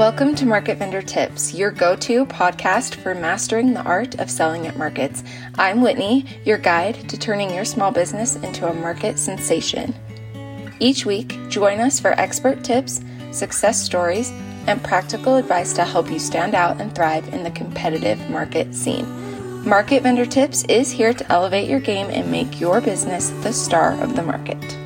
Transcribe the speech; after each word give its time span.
Welcome 0.00 0.34
to 0.36 0.46
Market 0.46 0.78
Vendor 0.78 1.02
Tips, 1.02 1.52
your 1.52 1.70
go 1.70 1.94
to 1.94 2.24
podcast 2.24 2.94
for 2.94 3.14
mastering 3.14 3.74
the 3.74 3.82
art 3.82 4.18
of 4.18 4.30
selling 4.30 4.66
at 4.66 4.78
markets. 4.78 5.22
I'm 5.58 5.82
Whitney, 5.82 6.24
your 6.42 6.56
guide 6.56 7.06
to 7.10 7.18
turning 7.18 7.54
your 7.54 7.66
small 7.66 7.92
business 7.92 8.36
into 8.36 8.66
a 8.66 8.72
market 8.72 9.18
sensation. 9.18 9.94
Each 10.78 11.04
week, 11.04 11.36
join 11.50 11.80
us 11.80 12.00
for 12.00 12.18
expert 12.18 12.64
tips, 12.64 13.02
success 13.30 13.78
stories, 13.78 14.30
and 14.66 14.82
practical 14.82 15.36
advice 15.36 15.74
to 15.74 15.84
help 15.84 16.10
you 16.10 16.18
stand 16.18 16.54
out 16.54 16.80
and 16.80 16.94
thrive 16.94 17.28
in 17.34 17.42
the 17.42 17.50
competitive 17.50 18.30
market 18.30 18.74
scene. 18.74 19.04
Market 19.68 20.02
Vendor 20.02 20.24
Tips 20.24 20.64
is 20.64 20.90
here 20.90 21.12
to 21.12 21.30
elevate 21.30 21.68
your 21.68 21.78
game 21.78 22.06
and 22.08 22.32
make 22.32 22.58
your 22.58 22.80
business 22.80 23.28
the 23.42 23.52
star 23.52 24.00
of 24.00 24.16
the 24.16 24.22
market. 24.22 24.78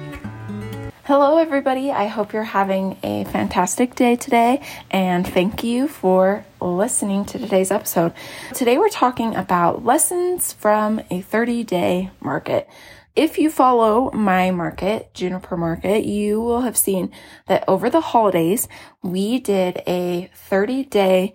Hello, 1.07 1.37
everybody. 1.37 1.91
I 1.91 2.07
hope 2.07 2.33
you're 2.33 2.45
having 2.45 2.97
a 3.03 3.25
fantastic 3.25 3.95
day 3.95 4.17
today, 4.17 4.63
and 4.91 5.27
thank 5.27 5.63
you 5.63 5.87
for 5.87 6.47
listening 6.63 7.27
to 7.27 7.39
today's 7.39 7.71
episode. 7.71 8.15
Today, 8.55 8.79
we're 8.79 8.89
talking 8.89 9.35
about 9.35 9.85
lessons 9.85 10.55
from 10.55 11.03
a 11.11 11.21
30 11.21 11.63
day 11.63 12.11
market. 12.21 12.71
If 13.15 13.37
you 13.37 13.51
follow 13.51 14.13
my 14.13 14.51
market, 14.51 15.13
Juniper 15.13 15.59
Market, 15.59 16.07
you 16.07 16.41
will 16.41 16.63
have 16.63 16.75
seen 16.75 17.13
that 17.49 17.65
over 17.69 17.91
the 17.91 18.01
holidays, 18.01 18.67
we 19.03 19.41
did 19.41 19.83
a 19.87 20.31
30 20.35 20.85
day 20.85 21.35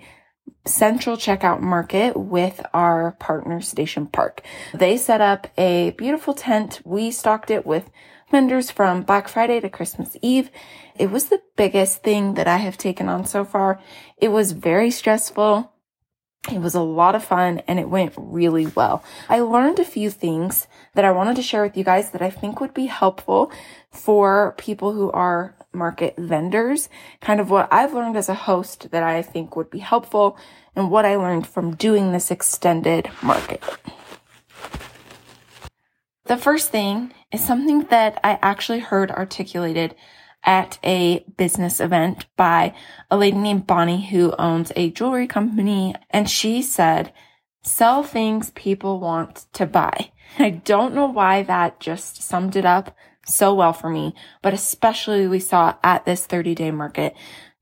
central 0.66 1.16
checkout 1.16 1.62
market 1.62 2.18
with 2.18 2.60
our 2.74 3.12
partner 3.20 3.62
Station 3.62 4.08
Park. 4.08 4.42
They 4.74 4.98
set 4.98 5.22
up 5.22 5.46
a 5.60 5.92
beautiful 5.92 6.34
tent. 6.34 6.82
We 6.84 7.12
stocked 7.12 7.52
it 7.52 7.68
with 7.68 7.92
vendors 8.30 8.72
from 8.72 9.02
Black 9.04 9.28
Friday 9.28 9.60
to 9.60 9.70
Christmas 9.70 10.16
Eve. 10.22 10.50
It 10.96 11.12
was 11.12 11.26
the 11.26 11.42
biggest 11.56 12.04
thing 12.04 12.36
that 12.36 12.48
I 12.48 12.58
have 12.58 12.78
taken 12.78 13.10
on 13.10 13.26
so 13.26 13.44
far. 13.44 13.82
It 14.18 14.30
was 14.30 14.52
very 14.52 14.92
stressful. 14.92 15.72
It 16.52 16.62
was 16.62 16.74
a 16.74 16.82
lot 16.82 17.16
of 17.16 17.24
fun 17.24 17.62
and 17.68 17.80
it 17.80 17.90
went 17.90 18.14
really 18.16 18.68
well. 18.68 19.04
I 19.28 19.42
learned 19.42 19.80
a 19.80 19.86
few 19.86 20.10
things 20.10 20.68
that 20.96 21.06
I 21.06 21.12
wanted 21.12 21.36
to 21.36 21.42
share 21.42 21.64
with 21.64 21.76
you 21.76 21.84
guys 21.84 22.12
that 22.12 22.22
I 22.22 22.30
think 22.30 22.62
would 22.62 22.74
be 22.74 22.86
helpful 22.86 23.52
for 23.92 24.56
people 24.58 24.94
who 24.94 25.12
are 25.12 25.56
market 25.74 26.16
vendors. 26.18 26.90
Kind 27.22 27.40
of 27.40 27.50
what 27.50 27.68
I've 27.72 27.94
learned 27.94 28.16
as 28.16 28.30
a 28.30 28.34
host 28.34 28.92
that 28.92 29.04
I 29.04 29.22
think 29.22 29.56
would 29.56 29.70
be 29.70 29.80
helpful 29.80 30.38
and 30.76 30.90
what 30.90 31.06
I 31.06 31.18
learned 31.18 31.46
from 31.46 31.76
doing 31.76 32.12
this 32.12 32.32
extended 32.32 33.10
market. 33.22 33.64
The 36.26 36.38
first 36.38 36.72
thing 36.72 37.14
is 37.32 37.46
something 37.46 37.82
that 37.86 38.20
I 38.24 38.40
actually 38.42 38.80
heard 38.80 39.12
articulated 39.12 39.96
at 40.44 40.80
a 40.84 41.26
business 41.38 41.80
event 41.80 42.26
by 42.36 42.74
a 43.12 43.18
lady 43.18 43.38
named 43.38 43.68
Bonnie 43.68 44.08
who 44.08 44.34
owns 44.40 44.72
a 44.76 44.90
jewelry 44.92 45.28
company. 45.28 45.94
And 46.10 46.30
she 46.30 46.62
said, 46.62 47.14
sell 47.62 48.04
things 48.04 48.52
people 48.52 49.00
want 49.00 49.46
to 49.54 49.66
buy. 49.66 50.12
I 50.40 50.52
don't 50.52 50.94
know 50.94 51.08
why 51.08 51.44
that 51.44 51.80
just 51.80 52.22
summed 52.22 52.56
it 52.56 52.66
up 52.66 52.96
so 53.26 53.54
well 53.54 53.74
for 53.74 53.90
me, 53.90 54.16
but 54.42 54.54
especially 54.54 55.28
we 55.28 55.40
saw 55.40 55.76
at 55.84 56.06
this 56.06 56.26
30 56.26 56.56
day 56.56 56.72
market 56.72 57.16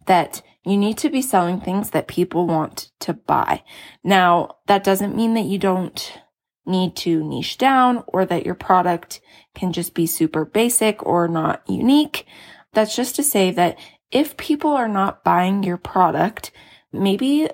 that 0.05 0.41
you 0.63 0.77
need 0.77 0.97
to 0.99 1.09
be 1.09 1.21
selling 1.21 1.59
things 1.59 1.91
that 1.91 2.07
people 2.07 2.45
want 2.45 2.91
to 2.99 3.13
buy. 3.13 3.63
Now, 4.03 4.57
that 4.67 4.83
doesn't 4.83 5.15
mean 5.15 5.33
that 5.33 5.45
you 5.45 5.57
don't 5.57 6.19
need 6.67 6.95
to 6.97 7.23
niche 7.23 7.57
down 7.57 8.03
or 8.07 8.25
that 8.25 8.45
your 8.45 8.55
product 8.55 9.21
can 9.55 9.73
just 9.73 9.93
be 9.93 10.05
super 10.05 10.45
basic 10.45 11.05
or 11.05 11.27
not 11.27 11.67
unique. 11.69 12.25
That's 12.73 12.95
just 12.95 13.15
to 13.15 13.23
say 13.23 13.51
that 13.51 13.77
if 14.11 14.37
people 14.37 14.71
are 14.71 14.87
not 14.87 15.23
buying 15.23 15.63
your 15.63 15.77
product, 15.77 16.51
maybe 16.91 17.49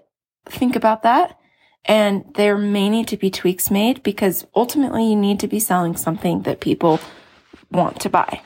think 0.45 0.75
about 0.75 1.03
that. 1.03 1.37
And 1.85 2.25
there 2.35 2.57
may 2.57 2.89
need 2.89 3.07
to 3.09 3.17
be 3.17 3.29
tweaks 3.29 3.69
made 3.69 4.03
because 4.03 4.47
ultimately 4.55 5.09
you 5.09 5.15
need 5.15 5.39
to 5.41 5.47
be 5.47 5.59
selling 5.59 5.95
something 5.95 6.43
that 6.43 6.61
people 6.61 6.99
want 7.71 7.99
to 8.01 8.09
buy. 8.09 8.41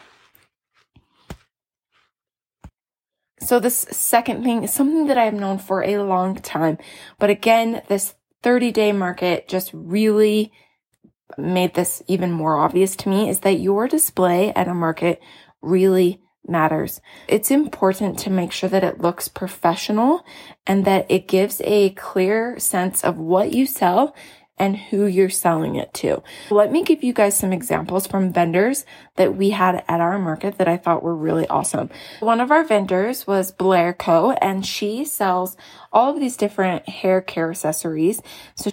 So 3.39 3.59
this 3.59 3.77
second 3.77 4.43
thing 4.43 4.63
is 4.63 4.73
something 4.73 5.07
that 5.07 5.17
I 5.17 5.25
have 5.25 5.33
known 5.33 5.59
for 5.59 5.83
a 5.83 5.99
long 5.99 6.35
time. 6.35 6.77
But 7.19 7.29
again, 7.29 7.81
this 7.87 8.15
30 8.43 8.71
day 8.71 8.91
market 8.91 9.47
just 9.47 9.71
really 9.73 10.51
made 11.37 11.73
this 11.73 12.01
even 12.07 12.31
more 12.31 12.57
obvious 12.57 12.95
to 12.97 13.09
me 13.09 13.29
is 13.29 13.41
that 13.41 13.59
your 13.59 13.87
display 13.87 14.53
at 14.53 14.67
a 14.67 14.73
market 14.73 15.21
really 15.61 16.21
matters. 16.47 17.01
It's 17.27 17.51
important 17.51 18.19
to 18.19 18.29
make 18.29 18.51
sure 18.51 18.69
that 18.69 18.83
it 18.83 19.01
looks 19.01 19.27
professional 19.27 20.25
and 20.65 20.85
that 20.85 21.05
it 21.09 21.27
gives 21.27 21.61
a 21.65 21.89
clear 21.91 22.57
sense 22.59 23.03
of 23.03 23.17
what 23.17 23.53
you 23.53 23.65
sell 23.65 24.15
and 24.59 24.75
who 24.75 25.05
you're 25.05 25.29
selling 25.29 25.75
it 25.75 25.93
to. 25.93 26.23
Let 26.49 26.71
me 26.71 26.83
give 26.83 27.03
you 27.03 27.13
guys 27.13 27.37
some 27.37 27.53
examples 27.53 28.07
from 28.07 28.33
vendors 28.33 28.85
that 29.15 29.35
we 29.35 29.51
had 29.51 29.83
at 29.87 30.01
our 30.01 30.17
market 30.17 30.57
that 30.57 30.67
I 30.67 30.77
thought 30.77 31.03
were 31.03 31.15
really 31.15 31.47
awesome. 31.47 31.89
One 32.21 32.39
of 32.39 32.49
our 32.49 32.63
vendors 32.63 33.27
was 33.27 33.51
Blair 33.51 33.93
Co. 33.93 34.31
and 34.31 34.65
she 34.65 35.05
sells 35.05 35.55
all 35.93 36.13
of 36.13 36.19
these 36.19 36.37
different 36.37 36.89
hair 36.89 37.21
care 37.21 37.51
accessories. 37.51 38.21
So 38.55 38.71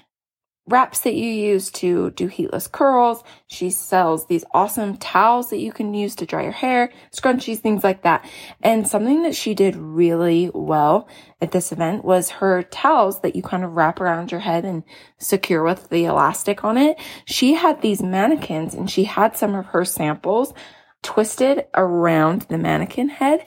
wraps 0.66 1.00
that 1.00 1.14
you 1.14 1.30
use 1.30 1.70
to 1.70 2.10
do 2.12 2.26
heatless 2.26 2.66
curls. 2.66 3.22
She 3.46 3.70
sells 3.70 4.26
these 4.26 4.44
awesome 4.54 4.96
towels 4.96 5.50
that 5.50 5.58
you 5.58 5.72
can 5.72 5.92
use 5.92 6.16
to 6.16 6.26
dry 6.26 6.42
your 6.42 6.52
hair, 6.52 6.90
scrunchies, 7.14 7.58
things 7.58 7.84
like 7.84 8.02
that. 8.02 8.24
And 8.62 8.88
something 8.88 9.22
that 9.22 9.34
she 9.34 9.54
did 9.54 9.76
really 9.76 10.50
well 10.54 11.08
at 11.40 11.52
this 11.52 11.70
event 11.70 12.04
was 12.04 12.30
her 12.30 12.62
towels 12.62 13.20
that 13.20 13.36
you 13.36 13.42
kind 13.42 13.64
of 13.64 13.76
wrap 13.76 14.00
around 14.00 14.30
your 14.30 14.40
head 14.40 14.64
and 14.64 14.84
secure 15.18 15.62
with 15.62 15.90
the 15.90 16.06
elastic 16.06 16.64
on 16.64 16.78
it. 16.78 16.98
She 17.26 17.54
had 17.54 17.82
these 17.82 18.02
mannequins 18.02 18.74
and 18.74 18.90
she 18.90 19.04
had 19.04 19.36
some 19.36 19.54
of 19.54 19.66
her 19.66 19.84
samples 19.84 20.54
twisted 21.02 21.66
around 21.74 22.42
the 22.42 22.56
mannequin 22.56 23.10
head. 23.10 23.44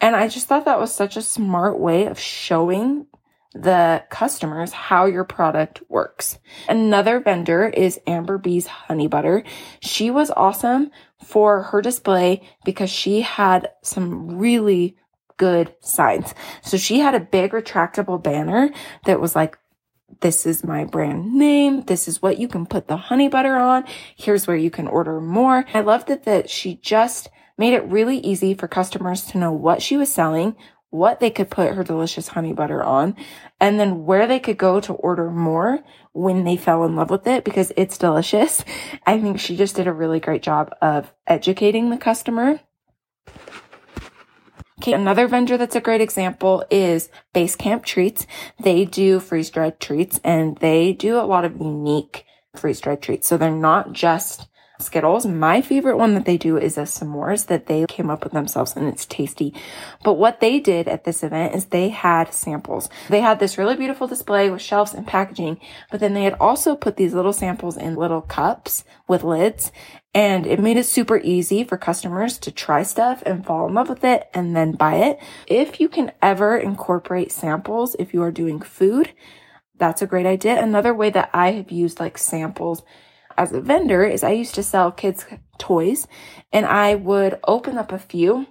And 0.00 0.14
I 0.14 0.28
just 0.28 0.46
thought 0.46 0.64
that 0.64 0.78
was 0.78 0.94
such 0.94 1.16
a 1.16 1.22
smart 1.22 1.78
way 1.78 2.06
of 2.06 2.18
showing 2.18 3.06
the 3.54 4.04
customers 4.10 4.72
how 4.72 5.06
your 5.06 5.24
product 5.24 5.82
works. 5.88 6.38
Another 6.68 7.20
vendor 7.20 7.68
is 7.68 8.00
Amber 8.06 8.38
Bee's 8.38 8.66
Honey 8.66 9.08
Butter. 9.08 9.42
She 9.80 10.10
was 10.10 10.30
awesome 10.30 10.90
for 11.24 11.62
her 11.62 11.82
display 11.82 12.42
because 12.64 12.90
she 12.90 13.22
had 13.22 13.70
some 13.82 14.38
really 14.38 14.96
good 15.36 15.74
signs. 15.80 16.34
So 16.62 16.76
she 16.76 17.00
had 17.00 17.14
a 17.14 17.20
big 17.20 17.52
retractable 17.52 18.22
banner 18.22 18.70
that 19.06 19.20
was 19.20 19.34
like, 19.34 19.58
this 20.20 20.44
is 20.44 20.64
my 20.64 20.84
brand 20.84 21.34
name. 21.34 21.82
This 21.82 22.08
is 22.08 22.20
what 22.20 22.38
you 22.38 22.46
can 22.46 22.66
put 22.66 22.88
the 22.88 22.96
honey 22.96 23.28
butter 23.28 23.56
on. 23.56 23.84
Here's 24.16 24.46
where 24.46 24.56
you 24.56 24.70
can 24.70 24.86
order 24.86 25.20
more. 25.20 25.64
I 25.72 25.80
loved 25.80 26.10
it 26.10 26.24
that 26.24 26.50
she 26.50 26.76
just 26.76 27.30
made 27.56 27.72
it 27.74 27.84
really 27.84 28.18
easy 28.18 28.54
for 28.54 28.68
customers 28.68 29.22
to 29.24 29.38
know 29.38 29.52
what 29.52 29.82
she 29.82 29.96
was 29.96 30.12
selling, 30.12 30.56
what 30.90 31.20
they 31.20 31.30
could 31.30 31.50
put 31.50 31.74
her 31.74 31.84
delicious 31.84 32.28
honey 32.28 32.52
butter 32.52 32.82
on, 32.82 33.16
and 33.60 33.78
then 33.78 34.04
where 34.04 34.26
they 34.26 34.40
could 34.40 34.58
go 34.58 34.80
to 34.80 34.92
order 34.92 35.30
more 35.30 35.80
when 36.12 36.44
they 36.44 36.56
fell 36.56 36.84
in 36.84 36.96
love 36.96 37.10
with 37.10 37.26
it 37.26 37.44
because 37.44 37.72
it's 37.76 37.96
delicious. 37.96 38.64
I 39.06 39.20
think 39.20 39.40
she 39.40 39.56
just 39.56 39.76
did 39.76 39.86
a 39.86 39.92
really 39.92 40.20
great 40.20 40.42
job 40.42 40.74
of 40.82 41.12
educating 41.26 41.90
the 41.90 41.96
customer. 41.96 42.60
Okay, 44.80 44.94
another 44.94 45.28
vendor 45.28 45.58
that's 45.58 45.76
a 45.76 45.80
great 45.80 46.00
example 46.00 46.64
is 46.70 47.10
Basecamp 47.34 47.84
Treats. 47.84 48.26
They 48.58 48.86
do 48.86 49.20
freeze 49.20 49.50
dried 49.50 49.78
treats 49.78 50.18
and 50.24 50.56
they 50.56 50.94
do 50.94 51.20
a 51.20 51.26
lot 51.26 51.44
of 51.44 51.60
unique 51.60 52.24
freeze 52.56 52.80
dried 52.80 53.02
treats. 53.02 53.28
So 53.28 53.36
they're 53.36 53.50
not 53.50 53.92
just 53.92 54.48
Skittles. 54.80 55.26
My 55.26 55.60
favorite 55.60 55.96
one 55.96 56.14
that 56.14 56.24
they 56.24 56.36
do 56.36 56.56
is 56.56 56.76
a 56.76 56.82
s'mores 56.82 57.46
that 57.46 57.66
they 57.66 57.86
came 57.86 58.10
up 58.10 58.24
with 58.24 58.32
themselves 58.32 58.76
and 58.76 58.86
it's 58.86 59.06
tasty. 59.06 59.54
But 60.02 60.14
what 60.14 60.40
they 60.40 60.58
did 60.58 60.88
at 60.88 61.04
this 61.04 61.22
event 61.22 61.54
is 61.54 61.66
they 61.66 61.90
had 61.90 62.34
samples. 62.34 62.88
They 63.08 63.20
had 63.20 63.38
this 63.38 63.58
really 63.58 63.76
beautiful 63.76 64.06
display 64.06 64.50
with 64.50 64.62
shelves 64.62 64.94
and 64.94 65.06
packaging, 65.06 65.60
but 65.90 66.00
then 66.00 66.14
they 66.14 66.24
had 66.24 66.34
also 66.34 66.74
put 66.76 66.96
these 66.96 67.14
little 67.14 67.32
samples 67.32 67.76
in 67.76 67.94
little 67.94 68.22
cups 68.22 68.84
with 69.06 69.24
lids 69.24 69.70
and 70.14 70.46
it 70.46 70.58
made 70.58 70.76
it 70.76 70.86
super 70.86 71.18
easy 71.18 71.62
for 71.62 71.76
customers 71.76 72.38
to 72.38 72.50
try 72.50 72.82
stuff 72.82 73.22
and 73.24 73.46
fall 73.46 73.68
in 73.68 73.74
love 73.74 73.88
with 73.88 74.02
it 74.02 74.28
and 74.34 74.56
then 74.56 74.72
buy 74.72 74.96
it. 74.96 75.20
If 75.46 75.80
you 75.80 75.88
can 75.88 76.12
ever 76.20 76.56
incorporate 76.56 77.30
samples, 77.30 77.94
if 77.98 78.12
you 78.12 78.22
are 78.22 78.32
doing 78.32 78.60
food, 78.60 79.12
that's 79.78 80.02
a 80.02 80.06
great 80.06 80.26
idea. 80.26 80.60
Another 80.60 80.92
way 80.92 81.10
that 81.10 81.30
I 81.32 81.52
have 81.52 81.70
used 81.70 82.00
like 82.00 82.18
samples 82.18 82.82
as 83.36 83.52
a 83.52 83.60
vendor 83.60 84.04
is 84.04 84.22
I 84.22 84.30
used 84.30 84.54
to 84.56 84.62
sell 84.62 84.90
kids 84.90 85.26
toys 85.58 86.06
and 86.52 86.66
I 86.66 86.94
would 86.94 87.38
open 87.46 87.78
up 87.78 87.92
a 87.92 87.98
few 87.98 88.46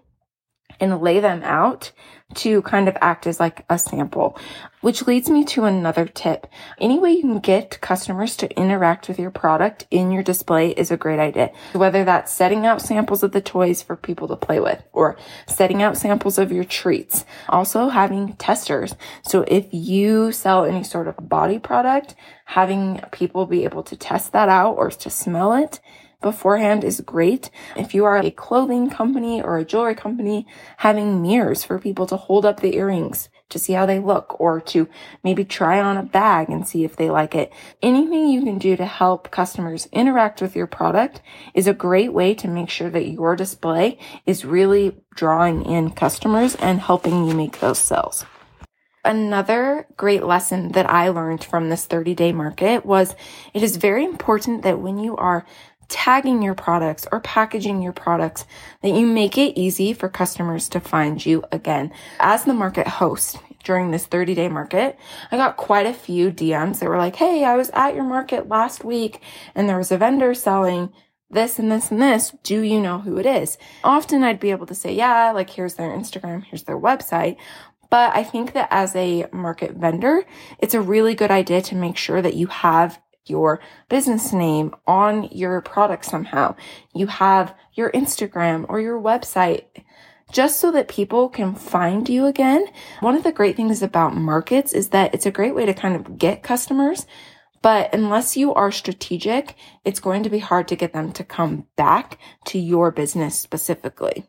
and 0.80 1.02
lay 1.02 1.20
them 1.20 1.42
out 1.44 1.92
to 2.36 2.62
kind 2.62 2.88
of 2.88 2.96
act 3.02 3.26
as 3.26 3.40
like 3.40 3.66
a 3.70 3.80
sample, 3.80 4.38
which 4.82 5.08
leads 5.08 5.30
me 5.30 5.44
to 5.44 5.66
another 5.66 6.06
tip. 6.06 6.46
Any 6.80 7.00
way 7.00 7.12
you 7.14 7.22
can 7.22 7.40
get 7.40 7.82
customers 7.82 8.36
to 8.38 8.56
interact 8.56 9.08
with 9.08 9.18
your 9.18 9.32
product 9.32 9.88
in 9.90 10.12
your 10.12 10.22
display 10.22 10.70
is 10.70 10.92
a 10.92 10.98
great 10.98 11.20
idea. 11.20 11.52
Whether 11.74 12.04
that's 12.04 12.32
setting 12.32 12.68
out 12.68 12.82
samples 12.82 13.24
of 13.24 13.32
the 13.32 13.42
toys 13.42 13.82
for 13.82 13.96
people 13.96 14.28
to 14.28 14.36
play 14.36 14.60
with 14.60 14.84
or 14.94 15.18
setting 15.48 15.82
out 15.82 15.98
samples 15.98 16.38
of 16.38 16.52
your 16.52 16.64
treats. 16.64 17.26
Also 17.48 17.90
having 17.90 18.34
testers. 18.34 18.96
So 19.24 19.44
if 19.48 19.66
you 19.72 20.32
sell 20.32 20.66
any 20.66 20.84
sort 20.84 21.08
of 21.08 21.30
body 21.30 21.58
product, 21.58 22.14
having 22.46 23.02
people 23.12 23.48
be 23.48 23.64
able 23.64 23.84
to 23.84 23.96
test 23.96 24.34
that 24.34 24.50
out 24.50 24.74
or 24.74 24.92
to 24.92 25.10
smell 25.10 25.54
it 25.54 25.80
beforehand 26.22 26.84
is 26.84 27.02
great. 27.02 27.50
If 27.76 27.94
you 27.94 28.06
are 28.06 28.18
a 28.18 28.32
clothing 28.32 28.90
company 28.90 29.42
or 29.42 29.58
a 29.58 29.66
jewelry 29.66 29.96
company, 29.96 30.46
having 30.78 31.22
mirrors 31.22 31.64
for 31.64 31.80
people 31.80 32.06
to 32.08 32.18
hold 32.18 32.46
up 32.46 32.60
the 32.60 32.76
earrings 32.76 33.30
to 33.50 33.60
see 33.60 33.74
how 33.74 33.86
they 33.86 34.00
look 34.00 34.40
or 34.40 34.62
to 34.62 34.88
maybe 35.24 35.44
try 35.44 35.82
on 35.82 35.98
a 35.98 36.04
bag 36.04 36.50
and 36.50 36.68
see 36.68 36.84
if 36.84 36.96
they 36.96 37.10
like 37.10 37.34
it. 37.34 37.52
Anything 37.82 38.28
you 38.28 38.44
can 38.44 38.60
do 38.60 38.76
to 38.76 38.86
help 38.86 39.32
customers 39.32 39.88
interact 39.92 40.42
with 40.42 40.56
your 40.56 40.68
product 40.68 41.22
is 41.54 41.68
a 41.68 41.74
great 41.74 42.14
way 42.14 42.34
to 42.36 42.48
make 42.48 42.70
sure 42.70 42.90
that 42.90 43.08
your 43.08 43.36
display 43.36 43.98
is 44.26 44.46
really 44.46 44.98
drawing 45.16 45.66
in 45.66 45.92
customers 45.92 46.56
and 46.56 46.80
helping 46.80 47.28
you 47.28 47.34
make 47.34 47.60
those 47.60 47.80
sales. 47.80 48.26
Another 49.06 49.88
great 49.96 50.24
lesson 50.24 50.74
that 50.74 50.90
I 50.90 51.08
learned 51.08 51.44
from 51.44 51.70
this 51.70 51.86
30 51.86 52.14
day 52.16 52.34
market 52.34 52.86
was 52.86 53.16
it 53.54 53.64
is 53.64 53.78
very 53.78 54.04
important 54.04 54.64
that 54.64 54.80
when 54.80 54.98
you 54.98 55.16
are 55.16 55.46
tagging 55.90 56.42
your 56.42 56.56
products 56.56 57.08
or 57.12 57.20
packaging 57.20 57.82
your 57.82 57.92
products 57.92 58.46
that 58.82 58.90
you 58.90 59.06
make 59.06 59.38
it 59.38 59.60
easy 59.60 59.94
for 59.94 60.08
customers 60.08 60.70
to 60.70 60.80
find 60.80 61.26
you 61.26 61.44
again. 61.52 61.92
As 62.20 62.46
the 62.46 62.54
market 62.54 62.88
host 62.88 63.38
during 63.64 63.92
this 63.92 64.06
30 64.06 64.36
day 64.36 64.48
market, 64.48 64.98
I 65.32 65.38
got 65.38 65.58
quite 65.58 65.86
a 65.86 65.94
few 65.94 66.32
DMs 66.32 66.80
that 66.80 66.90
were 66.90 66.98
like, 66.98 67.16
Hey, 67.16 67.44
I 67.44 67.56
was 67.56 67.70
at 67.74 67.96
your 67.96 68.06
market 68.06 68.48
last 68.48 68.86
week 68.86 69.22
and 69.56 69.68
there 69.68 69.78
was 69.78 69.92
a 69.92 69.98
vendor 69.98 70.34
selling 70.34 70.94
this 71.30 71.60
and 71.60 71.72
this 71.72 71.92
and 71.92 72.02
this. 72.02 72.34
Do 72.44 72.62
you 72.62 72.80
know 72.80 73.00
who 73.00 73.18
it 73.18 73.26
is? 73.26 73.58
Often 73.84 74.24
I'd 74.24 74.40
be 74.40 74.52
able 74.52 74.66
to 74.68 74.76
say, 74.76 74.94
yeah, 74.94 75.32
like 75.32 75.50
here's 75.50 75.76
their 75.76 75.90
Instagram, 75.90 76.44
here's 76.44 76.64
their 76.64 76.80
website. 76.80 77.38
But 77.90 78.16
I 78.16 78.24
think 78.24 78.54
that 78.54 78.68
as 78.72 78.96
a 78.96 79.26
market 79.32 79.76
vendor, 79.76 80.24
it's 80.60 80.74
a 80.74 80.82
really 80.82 81.16
good 81.16 81.32
idea 81.32 81.62
to 81.64 81.76
make 81.76 81.98
sure 81.98 82.22
that 82.22 82.36
you 82.36 82.48
have 82.48 83.00
your 83.30 83.60
business 83.90 84.34
name 84.34 84.74
on 84.88 85.26
your 85.32 85.62
product 85.62 86.06
somehow. 86.06 86.56
You 86.94 87.08
have 87.08 87.56
your 87.74 87.92
Instagram 87.92 88.66
or 88.70 88.80
your 88.80 89.00
website 89.00 89.66
just 90.32 90.60
so 90.60 90.72
that 90.72 90.88
people 90.88 91.30
can 91.30 91.56
find 91.56 92.08
you 92.08 92.26
again. 92.26 92.66
One 93.00 93.16
of 93.16 93.24
the 93.24 93.32
great 93.32 93.56
things 93.56 93.82
about 93.82 94.16
markets 94.16 94.74
is 94.74 94.90
that 94.90 95.14
it's 95.14 95.26
a 95.26 95.32
great 95.32 95.56
way 95.56 95.66
to 95.66 95.74
kind 95.74 95.96
of 95.96 96.18
get 96.18 96.44
customers. 96.44 97.06
But 97.62 97.94
unless 97.94 98.38
you 98.38 98.54
are 98.54 98.72
strategic, 98.72 99.56
it's 99.84 100.00
going 100.00 100.24
to 100.24 100.30
be 100.30 100.40
hard 100.40 100.68
to 100.70 100.76
get 100.76 100.94
them 100.94 101.12
to 101.14 101.24
come 101.24 101.68
back 101.76 102.18
to 102.46 102.60
your 102.60 102.92
business 102.92 103.38
specifically. 103.38 104.26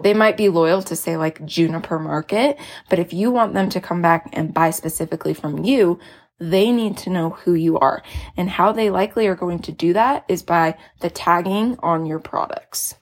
They 0.00 0.14
might 0.14 0.36
be 0.36 0.48
loyal 0.48 0.82
to 0.82 0.96
say 0.96 1.16
like 1.16 1.44
Juniper 1.44 1.98
Market, 1.98 2.58
but 2.88 2.98
if 2.98 3.12
you 3.12 3.30
want 3.30 3.54
them 3.54 3.68
to 3.70 3.80
come 3.80 4.02
back 4.02 4.28
and 4.32 4.54
buy 4.54 4.70
specifically 4.70 5.34
from 5.34 5.64
you, 5.64 5.98
they 6.38 6.72
need 6.72 6.96
to 6.98 7.10
know 7.10 7.30
who 7.30 7.54
you 7.54 7.78
are. 7.78 8.02
And 8.36 8.48
how 8.48 8.72
they 8.72 8.90
likely 8.90 9.26
are 9.26 9.34
going 9.34 9.60
to 9.60 9.72
do 9.72 9.92
that 9.92 10.24
is 10.28 10.42
by 10.42 10.76
the 11.00 11.10
tagging 11.10 11.78
on 11.80 12.06
your 12.06 12.18
products. 12.18 12.96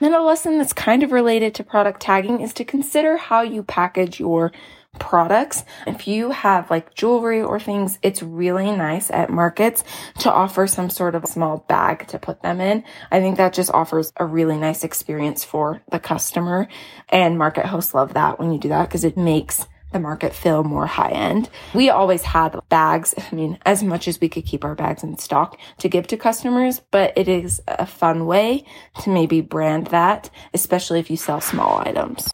Then 0.00 0.14
a 0.14 0.20
lesson 0.20 0.58
that's 0.58 0.72
kind 0.72 1.04
of 1.04 1.12
related 1.12 1.54
to 1.54 1.64
product 1.64 2.02
tagging 2.02 2.40
is 2.40 2.52
to 2.54 2.64
consider 2.64 3.16
how 3.16 3.42
you 3.42 3.62
package 3.62 4.18
your 4.18 4.50
products. 4.98 5.64
If 5.86 6.06
you 6.06 6.30
have 6.30 6.70
like 6.70 6.94
jewelry 6.94 7.40
or 7.40 7.58
things, 7.58 7.98
it's 8.02 8.22
really 8.22 8.70
nice 8.72 9.10
at 9.10 9.30
markets 9.30 9.84
to 10.18 10.32
offer 10.32 10.66
some 10.66 10.90
sort 10.90 11.14
of 11.14 11.26
small 11.26 11.64
bag 11.68 12.08
to 12.08 12.18
put 12.18 12.42
them 12.42 12.60
in. 12.60 12.84
I 13.10 13.20
think 13.20 13.36
that 13.36 13.54
just 13.54 13.70
offers 13.70 14.12
a 14.16 14.26
really 14.26 14.58
nice 14.58 14.84
experience 14.84 15.44
for 15.44 15.82
the 15.90 16.00
customer 16.00 16.68
and 17.08 17.38
market 17.38 17.66
hosts 17.66 17.94
love 17.94 18.14
that 18.14 18.38
when 18.38 18.52
you 18.52 18.58
do 18.58 18.68
that 18.68 18.88
because 18.88 19.04
it 19.04 19.16
makes 19.16 19.66
the 19.92 20.00
market 20.00 20.34
feel 20.34 20.64
more 20.64 20.86
high 20.86 21.10
end. 21.10 21.48
We 21.74 21.90
always 21.90 22.22
had 22.22 22.58
bags. 22.68 23.14
I 23.16 23.34
mean, 23.34 23.58
as 23.64 23.82
much 23.82 24.08
as 24.08 24.20
we 24.20 24.28
could 24.28 24.44
keep 24.44 24.64
our 24.64 24.74
bags 24.74 25.02
in 25.02 25.18
stock 25.18 25.58
to 25.78 25.88
give 25.88 26.06
to 26.08 26.16
customers, 26.16 26.80
but 26.90 27.12
it 27.16 27.28
is 27.28 27.62
a 27.68 27.86
fun 27.86 28.26
way 28.26 28.64
to 29.02 29.10
maybe 29.10 29.40
brand 29.40 29.88
that, 29.88 30.30
especially 30.54 31.00
if 31.00 31.10
you 31.10 31.16
sell 31.16 31.40
small 31.40 31.78
items. 31.86 32.30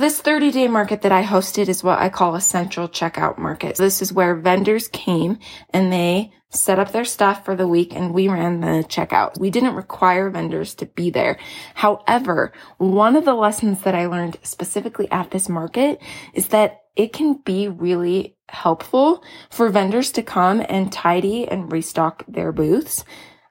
This 0.00 0.18
30 0.18 0.50
day 0.50 0.66
market 0.66 1.02
that 1.02 1.12
I 1.12 1.22
hosted 1.22 1.68
is 1.68 1.84
what 1.84 1.98
I 1.98 2.08
call 2.08 2.34
a 2.34 2.40
central 2.40 2.88
checkout 2.88 3.36
market. 3.36 3.76
This 3.76 4.00
is 4.00 4.14
where 4.14 4.34
vendors 4.34 4.88
came 4.88 5.38
and 5.74 5.92
they 5.92 6.32
set 6.48 6.78
up 6.78 6.90
their 6.92 7.04
stuff 7.04 7.44
for 7.44 7.54
the 7.54 7.68
week 7.68 7.94
and 7.94 8.14
we 8.14 8.26
ran 8.26 8.62
the 8.62 8.82
checkout. 8.88 9.38
We 9.38 9.50
didn't 9.50 9.74
require 9.74 10.30
vendors 10.30 10.74
to 10.76 10.86
be 10.86 11.10
there. 11.10 11.38
However, 11.74 12.54
one 12.78 13.14
of 13.14 13.26
the 13.26 13.34
lessons 13.34 13.82
that 13.82 13.94
I 13.94 14.06
learned 14.06 14.38
specifically 14.42 15.06
at 15.10 15.32
this 15.32 15.50
market 15.50 16.00
is 16.32 16.48
that 16.48 16.80
it 16.96 17.12
can 17.12 17.34
be 17.34 17.68
really 17.68 18.38
helpful 18.48 19.22
for 19.50 19.68
vendors 19.68 20.12
to 20.12 20.22
come 20.22 20.64
and 20.66 20.90
tidy 20.90 21.46
and 21.46 21.70
restock 21.70 22.24
their 22.26 22.52
booths 22.52 23.04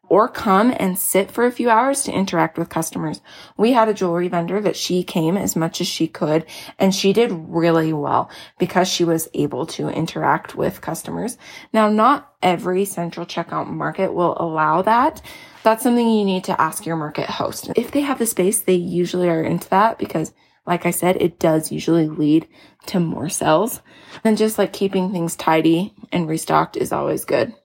or 0.09 0.27
come 0.27 0.73
and 0.77 0.97
sit 0.97 1.31
for 1.31 1.45
a 1.45 1.51
few 1.51 1.69
hours 1.69 2.03
to 2.03 2.11
interact 2.11 2.57
with 2.57 2.69
customers. 2.69 3.21
We 3.57 3.71
had 3.71 3.87
a 3.87 3.93
jewelry 3.93 4.27
vendor 4.27 4.59
that 4.61 4.75
she 4.75 5.03
came 5.03 5.37
as 5.37 5.55
much 5.55 5.79
as 5.79 5.87
she 5.87 6.07
could 6.07 6.45
and 6.77 6.93
she 6.93 7.13
did 7.13 7.31
really 7.31 7.93
well 7.93 8.29
because 8.57 8.87
she 8.87 9.03
was 9.03 9.29
able 9.33 9.65
to 9.67 9.89
interact 9.89 10.55
with 10.55 10.81
customers. 10.81 11.37
Now, 11.71 11.89
not 11.89 12.33
every 12.41 12.85
central 12.85 13.25
checkout 13.25 13.67
market 13.67 14.13
will 14.13 14.35
allow 14.39 14.81
that. 14.81 15.21
That's 15.63 15.83
something 15.83 16.09
you 16.09 16.25
need 16.25 16.45
to 16.45 16.59
ask 16.59 16.85
your 16.85 16.95
market 16.95 17.29
host. 17.29 17.71
If 17.75 17.91
they 17.91 18.01
have 18.01 18.19
the 18.19 18.25
space, 18.25 18.61
they 18.61 18.75
usually 18.75 19.29
are 19.29 19.43
into 19.43 19.69
that 19.69 19.99
because 19.99 20.33
like 20.65 20.85
I 20.85 20.91
said, 20.91 21.17
it 21.19 21.39
does 21.39 21.71
usually 21.71 22.07
lead 22.07 22.47
to 22.85 22.99
more 22.99 23.27
sales. 23.27 23.81
And 24.23 24.37
just 24.37 24.59
like 24.59 24.71
keeping 24.71 25.11
things 25.11 25.35
tidy 25.35 25.95
and 26.11 26.27
restocked 26.27 26.77
is 26.77 26.91
always 26.91 27.25
good. 27.25 27.55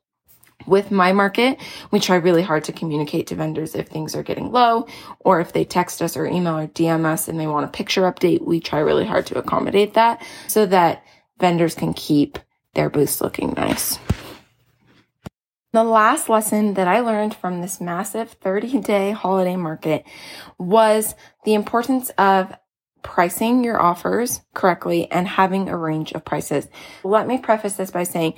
With 0.66 0.90
my 0.90 1.12
market, 1.12 1.58
we 1.90 2.00
try 2.00 2.16
really 2.16 2.42
hard 2.42 2.64
to 2.64 2.72
communicate 2.72 3.26
to 3.26 3.34
vendors 3.34 3.74
if 3.74 3.88
things 3.88 4.14
are 4.14 4.22
getting 4.22 4.50
low 4.50 4.86
or 5.20 5.40
if 5.40 5.52
they 5.52 5.64
text 5.64 6.00
us 6.00 6.16
or 6.16 6.26
email 6.26 6.56
or 6.56 6.68
DM 6.68 7.04
us 7.04 7.28
and 7.28 7.38
they 7.38 7.46
want 7.46 7.66
a 7.66 7.68
picture 7.68 8.02
update. 8.02 8.42
We 8.42 8.60
try 8.60 8.78
really 8.78 9.04
hard 9.04 9.26
to 9.26 9.38
accommodate 9.38 9.94
that 9.94 10.24
so 10.48 10.64
that 10.66 11.04
vendors 11.38 11.74
can 11.74 11.92
keep 11.92 12.38
their 12.74 12.88
booths 12.88 13.20
looking 13.20 13.52
nice. 13.56 13.98
The 15.72 15.84
last 15.84 16.28
lesson 16.28 16.74
that 16.74 16.86
I 16.86 17.00
learned 17.00 17.34
from 17.34 17.60
this 17.60 17.80
massive 17.80 18.30
30 18.30 18.78
day 18.78 19.10
holiday 19.10 19.56
market 19.56 20.06
was 20.56 21.16
the 21.44 21.54
importance 21.54 22.10
of 22.10 22.54
pricing 23.02 23.64
your 23.64 23.82
offers 23.82 24.40
correctly 24.54 25.10
and 25.10 25.26
having 25.26 25.68
a 25.68 25.76
range 25.76 26.12
of 26.12 26.24
prices. 26.24 26.68
Let 27.02 27.26
me 27.26 27.38
preface 27.38 27.74
this 27.74 27.90
by 27.90 28.04
saying 28.04 28.34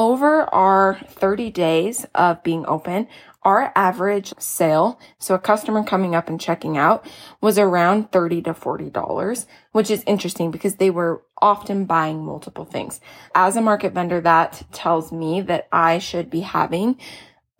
over 0.00 0.44
our 0.44 0.98
30 1.08 1.50
days 1.50 2.06
of 2.14 2.42
being 2.42 2.64
open, 2.66 3.06
our 3.42 3.70
average 3.76 4.32
sale, 4.38 4.98
so 5.18 5.34
a 5.34 5.38
customer 5.38 5.84
coming 5.84 6.14
up 6.14 6.30
and 6.30 6.40
checking 6.40 6.78
out, 6.78 7.06
was 7.42 7.58
around 7.58 8.10
30 8.10 8.40
to 8.40 8.54
$40, 8.54 9.44
which 9.72 9.90
is 9.90 10.02
interesting 10.06 10.50
because 10.50 10.76
they 10.76 10.88
were 10.88 11.22
often 11.42 11.84
buying 11.84 12.24
multiple 12.24 12.64
things. 12.64 12.98
As 13.34 13.56
a 13.56 13.60
market 13.60 13.92
vendor, 13.92 14.22
that 14.22 14.62
tells 14.72 15.12
me 15.12 15.42
that 15.42 15.68
I 15.70 15.98
should 15.98 16.30
be 16.30 16.40
having 16.40 16.98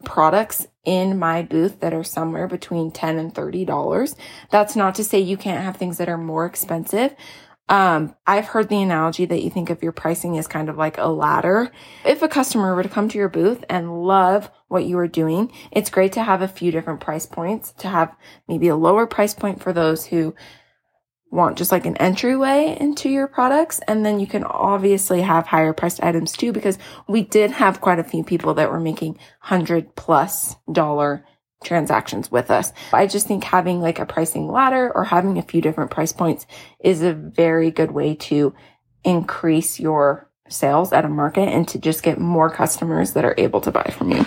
products 0.03 0.67
in 0.87 1.19
my 1.19 1.43
booth 1.43 1.81
that 1.81 1.93
are 1.93 2.03
somewhere 2.03 2.49
between 2.49 2.91
10 2.91 3.19
and 3.19 3.35
$30. 3.35 4.17
That's 4.51 4.77
not 4.77 4.95
to 4.95 5.05
say 5.05 5.19
you 5.19 5.37
can't 5.37 5.63
have 5.63 5.77
things 5.77 5.99
that 5.99 6.09
are 6.09 6.17
more 6.17 6.47
expensive, 6.47 7.15
um, 7.71 8.17
I've 8.27 8.47
heard 8.47 8.69
the 8.69 8.83
analogy 8.83 9.25
that 9.27 9.43
you 9.43 9.49
think 9.49 9.71
of 9.71 9.83
your 9.83 9.93
pricing 9.93 10.37
as 10.37 10.49
kind 10.49 10.69
of 10.69 10.77
like 10.77 10.99
a 10.99 11.07
ladder. 11.07 11.71
If 12.05 12.21
a 12.21 12.29
customer 12.29 12.75
were 12.75 12.83
to 12.83 12.89
come 12.89 13.09
to 13.09 13.17
your 13.17 13.29
booth 13.29 13.65
and 13.71 14.03
love 14.05 14.51
what 14.67 14.85
you 14.85 14.99
are 14.99 15.09
doing, 15.09 15.53
it's 15.71 15.89
great 15.89 16.13
to 16.15 16.23
have 16.23 16.43
a 16.43 16.49
few 16.49 16.73
different 16.73 17.01
price 17.01 17.27
points, 17.27 17.73
to 17.79 17.89
have 17.89 18.15
maybe 18.49 18.67
a 18.67 18.77
lower 18.77 19.07
price 19.07 19.35
point 19.35 19.63
for 19.63 19.73
those 19.73 20.05
who 20.05 20.35
want 21.31 21.57
just 21.57 21.71
like 21.71 21.87
an 21.87 21.97
entryway 21.99 22.77
into 22.81 23.09
your 23.09 23.29
products. 23.29 23.79
And 23.87 24.05
then 24.05 24.19
you 24.19 24.27
can 24.27 24.43
obviously 24.43 25.23
have 25.23 25.47
higher 25.47 25.73
priced 25.73 26.03
items 26.03 26.33
too, 26.33 26.53
because 26.53 26.77
we 27.07 27.23
did 27.23 27.53
have 27.53 27.81
quite 27.81 28.01
a 28.01 28.05
few 28.05 28.25
people 28.25 28.55
that 28.55 28.73
were 28.73 28.81
making 28.81 29.17
hundred 29.39 29.95
plus 29.95 30.57
dollar 30.73 31.25
transactions 31.63 32.31
with 32.31 32.51
us. 32.51 32.73
I 32.93 33.07
just 33.07 33.27
think 33.27 33.45
having 33.45 33.81
like 33.81 33.99
a 33.99 34.07
pricing 34.07 34.49
ladder 34.51 34.91
or 34.95 35.05
having 35.05 35.39
a 35.39 35.43
few 35.43 35.61
different 35.61 35.91
price 35.91 36.13
points 36.13 36.47
is 36.79 37.03
a 37.03 37.13
very 37.13 37.71
good 37.71 37.91
way 37.91 38.15
to 38.15 38.55
increase 39.05 39.79
your 39.79 40.29
sales 40.49 40.93
at 40.93 41.05
a 41.05 41.09
market 41.09 41.49
and 41.49 41.69
to 41.69 41.79
just 41.79 42.03
get 42.03 42.19
more 42.19 42.51
customers 42.51 43.13
that 43.13 43.25
are 43.25 43.35
able 43.39 43.61
to 43.61 43.71
buy 43.71 43.95
from 43.97 44.11
you. 44.11 44.25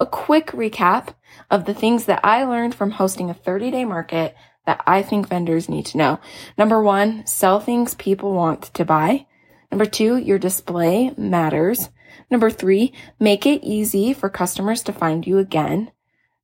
A 0.00 0.06
quick 0.06 0.48
recap 0.48 1.14
of 1.50 1.64
the 1.64 1.74
things 1.74 2.04
that 2.06 2.20
I 2.24 2.44
learned 2.44 2.74
from 2.74 2.92
hosting 2.92 3.30
a 3.30 3.34
30 3.34 3.70
day 3.70 3.84
market 3.84 4.36
that 4.66 4.82
I 4.86 5.02
think 5.02 5.28
vendors 5.28 5.68
need 5.68 5.86
to 5.86 5.98
know. 5.98 6.20
Number 6.56 6.82
one, 6.82 7.26
sell 7.26 7.60
things 7.60 7.94
people 7.94 8.32
want 8.32 8.62
to 8.74 8.84
buy. 8.84 9.26
Number 9.70 9.84
two, 9.84 10.16
your 10.16 10.38
display 10.38 11.12
matters. 11.16 11.90
Number 12.30 12.50
three, 12.50 12.92
make 13.18 13.46
it 13.46 13.62
easy 13.62 14.12
for 14.12 14.28
customers 14.28 14.82
to 14.84 14.92
find 14.92 15.26
you 15.26 15.38
again. 15.38 15.92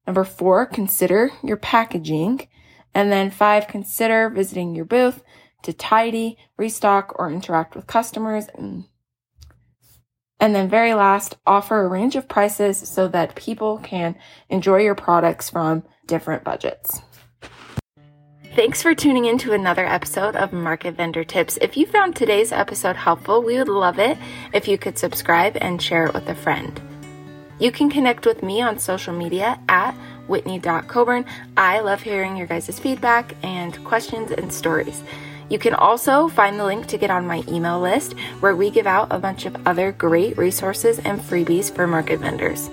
Number 0.07 0.25
four, 0.25 0.67
consider 0.67 1.31
your 1.43 1.57
packaging. 1.57 2.49
And 2.95 3.13
then 3.13 3.31
five, 3.31 3.69
consider 3.69 4.29
visiting 4.29 4.75
your 4.75 4.85
booth 4.85 5.23
to 5.63 5.73
tidy, 5.73 6.37
restock, 6.57 7.15
or 7.19 7.31
interact 7.31 7.77
with 7.77 7.87
customers. 7.87 8.47
Mm. 8.59 8.87
And 10.41 10.55
then 10.55 10.69
very 10.71 10.95
last, 10.95 11.37
offer 11.47 11.85
a 11.85 11.89
range 11.89 12.17
of 12.17 12.29
prices 12.29 12.79
so 12.79 13.09
that 13.09 13.37
people 13.37 13.79
can 13.79 14.17
enjoy 14.49 14.79
your 14.79 14.95
products 14.95 15.51
from 15.51 15.85
different 16.07 16.45
budgets. 16.45 17.03
Thanks 18.57 18.83
for 18.83 18.97
tuning 18.97 19.27
in 19.27 19.39
to 19.39 19.53
another 19.53 19.87
episode 19.87 20.35
of 20.35 20.53
Market 20.53 20.97
Vendor 20.97 21.23
Tips. 21.23 21.57
If 21.63 21.77
you 21.77 21.87
found 21.87 22.17
today's 22.17 22.51
episode 22.51 22.97
helpful, 22.97 23.45
we 23.45 23.57
would 23.57 23.69
love 23.69 24.01
it 24.01 24.19
if 24.53 24.67
you 24.67 24.77
could 24.77 24.99
subscribe 24.99 25.57
and 25.61 25.81
share 25.81 26.07
it 26.07 26.15
with 26.15 26.29
a 26.29 26.35
friend. 26.35 26.81
You 27.61 27.71
can 27.71 27.89
connect 27.89 28.27
with 28.27 28.43
me 28.43 28.61
on 28.61 28.81
social 28.81 29.15
media 29.15 29.61
at 29.69 29.93
whitney.coburn. 30.27 31.27
I 31.57 31.79
love 31.79 32.03
hearing 32.03 32.37
your 32.37 32.49
guys' 32.49 32.81
feedback 32.81 33.37
and 33.45 33.83
questions 33.85 34.33
and 34.33 34.53
stories. 34.53 35.01
You 35.49 35.61
can 35.61 35.75
also 35.75 36.27
find 36.27 36.59
the 36.59 36.65
link 36.65 36.89
to 36.89 36.99
get 36.99 37.11
on 37.13 37.29
my 37.29 37.45
email 37.47 37.81
list 37.81 38.19
where 38.41 38.57
we 38.57 38.69
give 38.71 38.89
out 38.89 39.13
a 39.13 39.21
bunch 39.21 39.47
of 39.47 39.65
other 39.65 39.93
great 39.93 40.37
resources 40.37 40.99
and 40.99 41.21
freebies 41.21 41.73
for 41.73 41.87
market 41.87 42.19
vendors. 42.19 42.69